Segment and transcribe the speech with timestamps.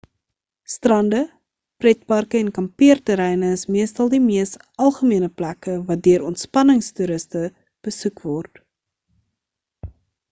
[0.75, 1.19] strande
[1.83, 4.53] pretparke en kampeerterreine is meestal die mees
[4.87, 7.45] algemene plekke wat deur ontspanningstoeriste
[7.91, 8.63] besoek word